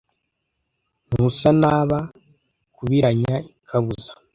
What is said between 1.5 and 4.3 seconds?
naba kubiranya ikabuza